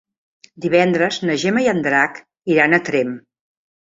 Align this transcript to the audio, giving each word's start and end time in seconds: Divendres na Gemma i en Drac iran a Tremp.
Divendres 0.63 1.21
na 1.29 1.35
Gemma 1.43 1.63
i 1.65 1.69
en 1.75 1.85
Drac 1.89 2.17
iran 2.55 2.75
a 2.79 2.81
Tremp. 2.89 3.17